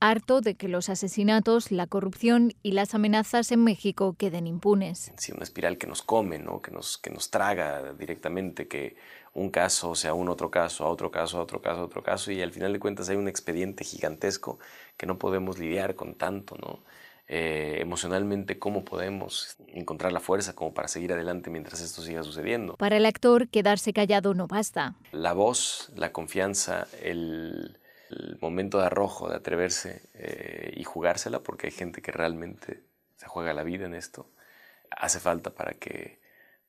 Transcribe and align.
harto 0.00 0.40
de 0.40 0.54
que 0.54 0.68
los 0.68 0.88
asesinatos, 0.88 1.70
la 1.70 1.86
corrupción 1.86 2.52
y 2.62 2.72
las 2.72 2.94
amenazas 2.94 3.52
en 3.52 3.64
México 3.64 4.14
queden 4.18 4.46
impunes. 4.46 5.12
Sí, 5.16 5.32
una 5.32 5.44
espiral 5.44 5.78
que 5.78 5.86
nos 5.86 6.02
come, 6.02 6.38
¿no? 6.38 6.60
que, 6.60 6.70
nos, 6.70 6.98
que 6.98 7.10
nos 7.10 7.30
traga 7.30 7.92
directamente, 7.94 8.68
que 8.68 8.96
un 9.34 9.50
caso 9.50 9.94
sea 9.94 10.14
un 10.14 10.28
otro 10.28 10.50
caso, 10.50 10.84
a 10.84 10.88
otro 10.88 11.10
caso, 11.10 11.38
a 11.38 11.42
otro 11.42 11.60
caso, 11.60 11.80
a 11.80 11.84
otro 11.84 12.02
caso, 12.02 12.32
y 12.32 12.42
al 12.42 12.52
final 12.52 12.72
de 12.72 12.80
cuentas 12.80 13.08
hay 13.08 13.16
un 13.16 13.28
expediente 13.28 13.84
gigantesco 13.84 14.58
que 14.96 15.06
no 15.06 15.18
podemos 15.18 15.58
lidiar 15.58 15.94
con 15.94 16.14
tanto, 16.14 16.56
¿no? 16.56 16.82
Eh, 17.30 17.76
emocionalmente 17.82 18.58
cómo 18.58 18.86
podemos 18.86 19.58
encontrar 19.66 20.12
la 20.12 20.20
fuerza 20.20 20.54
como 20.54 20.72
para 20.72 20.88
seguir 20.88 21.12
adelante 21.12 21.50
mientras 21.50 21.82
esto 21.82 22.00
siga 22.00 22.22
sucediendo. 22.22 22.76
Para 22.76 22.96
el 22.96 23.04
actor, 23.04 23.48
quedarse 23.48 23.92
callado 23.92 24.32
no 24.32 24.46
basta. 24.46 24.94
La 25.12 25.34
voz, 25.34 25.92
la 25.94 26.10
confianza, 26.10 26.86
el, 27.02 27.78
el 28.38 28.42
momento 28.42 28.78
de 28.78 28.86
arrojo, 28.86 29.28
de 29.28 29.36
atreverse 29.36 30.08
eh, 30.14 30.72
y 30.76 30.84
jugársela, 30.84 31.40
porque 31.40 31.66
hay 31.66 31.72
gente 31.72 32.00
que 32.00 32.12
realmente 32.12 32.84
se 33.16 33.26
juega 33.26 33.52
la 33.52 33.64
vida 33.64 33.86
en 33.86 33.94
esto, 33.94 34.30
hace 34.90 35.18
falta 35.18 35.50
para 35.50 35.72
que, 35.72 36.20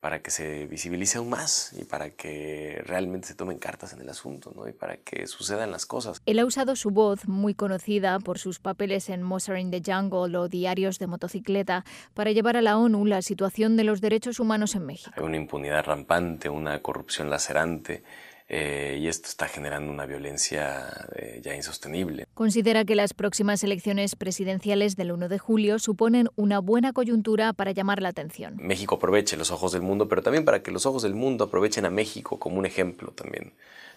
para 0.00 0.22
que 0.22 0.30
se 0.30 0.66
visibilice 0.66 1.18
aún 1.18 1.28
más 1.28 1.74
y 1.78 1.84
para 1.84 2.10
que 2.10 2.82
realmente 2.86 3.28
se 3.28 3.34
tomen 3.34 3.58
cartas 3.58 3.92
en 3.92 4.00
el 4.00 4.08
asunto 4.08 4.50
¿no? 4.56 4.66
y 4.66 4.72
para 4.72 4.96
que 4.96 5.26
sucedan 5.26 5.70
las 5.70 5.84
cosas. 5.84 6.22
Él 6.24 6.38
ha 6.38 6.46
usado 6.46 6.74
su 6.74 6.90
voz, 6.90 7.28
muy 7.28 7.54
conocida 7.54 8.18
por 8.18 8.38
sus 8.38 8.60
papeles 8.60 9.10
en 9.10 9.22
Mozart 9.22 9.60
in 9.60 9.70
the 9.70 9.82
Jungle 9.84 10.38
o 10.38 10.48
Diarios 10.48 10.98
de 10.98 11.06
Motocicleta, 11.06 11.84
para 12.14 12.32
llevar 12.32 12.56
a 12.56 12.62
la 12.62 12.78
ONU 12.78 13.04
la 13.04 13.20
situación 13.20 13.76
de 13.76 13.84
los 13.84 14.00
derechos 14.00 14.40
humanos 14.40 14.74
en 14.74 14.86
México. 14.86 15.12
Hay 15.16 15.22
una 15.22 15.36
impunidad 15.36 15.84
rampante, 15.84 16.48
una 16.48 16.80
corrupción 16.80 17.28
lacerante 17.28 18.04
eh, 18.50 18.96
y 18.98 19.08
esto 19.08 19.28
está 19.28 19.46
generando 19.46 19.90
una 19.92 20.06
violencia 20.06 20.86
eh, 21.14 21.40
ya 21.42 21.54
insostenible. 21.54 22.26
Considera 22.32 22.84
que 22.86 22.94
las 22.94 23.12
próximas 23.12 23.62
elecciones 23.62 24.16
presidenciales 24.16 24.96
del 24.96 25.12
1 25.12 25.28
de 25.28 25.38
julio 25.38 25.78
suponen 25.78 26.30
una 26.34 26.58
buena 26.58 26.94
coyuntura 26.94 27.52
para 27.52 27.72
llamar 27.72 28.00
la 28.00 28.08
atención. 28.08 28.56
México 28.58 28.94
aproveche 28.94 29.36
los 29.36 29.50
ojos 29.50 29.72
del 29.72 29.82
mundo, 29.82 30.08
pero 30.08 30.22
también 30.22 30.46
para 30.46 30.62
que 30.62 30.70
los 30.70 30.86
ojos 30.86 31.02
del 31.02 31.14
mundo 31.14 31.44
aprovechen 31.44 31.84
a 31.84 31.90
México 31.90 32.38
como 32.38 32.58
un 32.58 32.64
ejemplo 32.64 33.12
también 33.12 33.52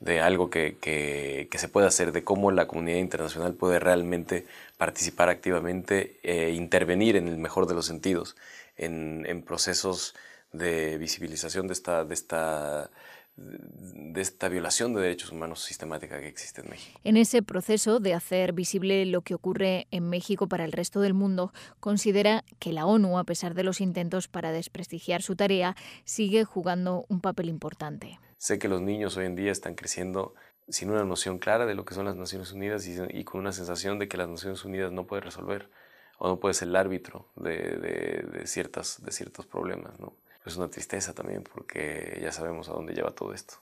de 0.00 0.20
algo 0.20 0.50
que, 0.50 0.76
que, 0.80 1.58
se 1.58 1.68
puede 1.68 1.86
hacer, 1.86 2.10
de 2.10 2.24
cómo 2.24 2.50
la 2.50 2.66
comunidad 2.66 2.98
internacional 2.98 3.54
puede 3.54 3.78
realmente 3.78 4.46
participar 4.76 5.28
activamente 5.28 6.18
e 6.24 6.50
intervenir 6.50 7.14
en 7.14 7.28
el 7.28 7.38
mejor 7.38 7.68
de 7.68 7.74
los 7.74 7.86
sentidos 7.86 8.34
en, 8.76 9.24
en 9.28 9.42
procesos 9.42 10.16
de 10.52 10.98
visibilización 10.98 11.68
de 11.68 11.74
esta, 11.74 12.04
de 12.04 12.14
esta 12.14 12.90
de 13.36 14.20
esta 14.20 14.48
violación 14.48 14.92
de 14.92 15.00
derechos 15.00 15.32
humanos 15.32 15.62
sistemática 15.62 16.20
que 16.20 16.28
existe 16.28 16.60
en 16.60 16.70
México. 16.70 17.00
En 17.02 17.16
ese 17.16 17.42
proceso 17.42 17.98
de 17.98 18.14
hacer 18.14 18.52
visible 18.52 19.06
lo 19.06 19.22
que 19.22 19.34
ocurre 19.34 19.86
en 19.90 20.08
México 20.08 20.48
para 20.48 20.64
el 20.64 20.72
resto 20.72 21.00
del 21.00 21.14
mundo, 21.14 21.52
considera 21.80 22.44
que 22.58 22.72
la 22.72 22.84
ONU, 22.84 23.18
a 23.18 23.24
pesar 23.24 23.54
de 23.54 23.64
los 23.64 23.80
intentos 23.80 24.28
para 24.28 24.52
desprestigiar 24.52 25.22
su 25.22 25.34
tarea, 25.34 25.76
sigue 26.04 26.44
jugando 26.44 27.06
un 27.08 27.20
papel 27.20 27.48
importante. 27.48 28.18
Sé 28.36 28.58
que 28.58 28.68
los 28.68 28.82
niños 28.82 29.16
hoy 29.16 29.26
en 29.26 29.36
día 29.36 29.50
están 29.50 29.74
creciendo 29.74 30.34
sin 30.68 30.90
una 30.90 31.04
noción 31.04 31.38
clara 31.38 31.66
de 31.66 31.74
lo 31.74 31.84
que 31.84 31.94
son 31.94 32.04
las 32.04 32.16
Naciones 32.16 32.52
Unidas 32.52 32.86
y, 32.86 33.24
con 33.24 33.40
una 33.40 33.52
sensación 33.52 33.98
de 33.98 34.08
que 34.08 34.16
las 34.16 34.28
Naciones 34.28 34.64
Unidas 34.64 34.92
no 34.92 35.06
puede 35.06 35.22
resolver 35.22 35.70
o 36.18 36.28
no 36.28 36.38
puede 36.38 36.54
ser 36.54 36.68
el 36.68 36.76
árbitro 36.76 37.28
de, 37.36 38.28
de, 38.32 38.46
ciertas, 38.46 39.02
de 39.02 39.10
ciertos 39.10 39.46
problemas. 39.46 39.98
¿no? 39.98 40.14
Es 40.44 40.56
una 40.56 40.68
tristeza 40.68 41.14
también 41.14 41.44
porque 41.44 42.18
ya 42.22 42.32
sabemos 42.32 42.68
a 42.68 42.72
dónde 42.72 42.94
lleva 42.94 43.12
todo 43.12 43.32
esto, 43.32 43.54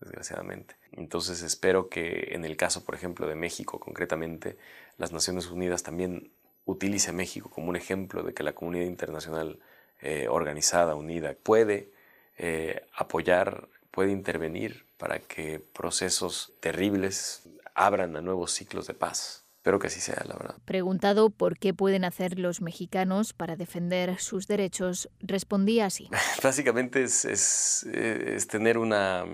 desgraciadamente. 0.00 0.76
Entonces 0.92 1.42
espero 1.42 1.88
que 1.88 2.28
en 2.32 2.44
el 2.44 2.56
caso, 2.56 2.84
por 2.84 2.94
ejemplo, 2.94 3.26
de 3.26 3.34
México 3.34 3.80
concretamente, 3.80 4.56
las 4.98 5.12
Naciones 5.12 5.46
Unidas 5.50 5.82
también 5.82 6.30
utilice 6.64 7.10
a 7.10 7.14
México 7.14 7.50
como 7.50 7.68
un 7.68 7.76
ejemplo 7.76 8.22
de 8.22 8.34
que 8.34 8.42
la 8.42 8.54
comunidad 8.54 8.86
internacional 8.86 9.60
eh, 10.02 10.26
organizada, 10.28 10.94
unida, 10.94 11.34
puede 11.42 11.90
eh, 12.36 12.86
apoyar, 12.94 13.68
puede 13.90 14.12
intervenir 14.12 14.84
para 14.98 15.20
que 15.20 15.60
procesos 15.60 16.52
terribles 16.60 17.48
abran 17.74 18.16
a 18.16 18.20
nuevos 18.20 18.52
ciclos 18.52 18.86
de 18.86 18.94
paz. 18.94 19.45
Espero 19.66 19.80
que 19.80 19.88
así 19.88 20.00
sea, 20.00 20.22
la 20.28 20.36
verdad. 20.36 20.54
Preguntado 20.64 21.28
por 21.28 21.58
qué 21.58 21.74
pueden 21.74 22.04
hacer 22.04 22.38
los 22.38 22.60
mexicanos 22.60 23.32
para 23.32 23.56
defender 23.56 24.20
sus 24.20 24.46
derechos, 24.46 25.08
respondía 25.18 25.86
así. 25.86 26.08
Básicamente 26.40 27.02
es, 27.02 27.24
es, 27.24 27.82
es 27.82 28.46
tener 28.46 28.78
una... 28.78 29.24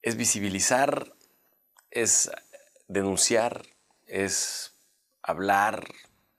es 0.00 0.16
visibilizar, 0.16 1.12
es 1.90 2.30
denunciar, 2.88 3.66
es 4.06 4.72
hablar 5.22 5.84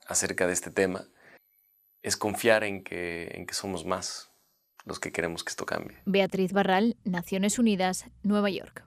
acerca 0.08 0.48
de 0.48 0.54
este 0.54 0.72
tema, 0.72 1.08
es 2.02 2.18
confiar 2.18 2.64
en 2.64 2.84
que, 2.84 3.30
en 3.36 3.46
que 3.46 3.54
somos 3.54 3.86
más 3.86 4.32
los 4.84 5.00
que 5.00 5.12
queremos 5.12 5.44
que 5.44 5.52
esto 5.52 5.68
cambie. 5.68 6.00
Beatriz 6.06 6.54
Barral, 6.54 6.98
Naciones 7.04 7.59
Unidas, 7.59 8.06
Nueva 8.24 8.50
York. 8.50 8.87